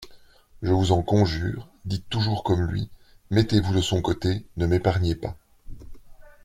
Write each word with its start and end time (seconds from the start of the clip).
Je 0.63 0.73
vous 0.73 0.93
en 0.93 1.03
conjure, 1.03 1.69
dites 1.85 2.09
toujours 2.09 2.43
comme 2.43 2.65
lui, 2.65 2.89
mettez-vous 3.29 3.75
de 3.75 3.81
son 3.81 4.01
côté, 4.01 4.47
ne 4.57 4.65
m'épargnez 4.65 5.13
pas. 5.13 5.37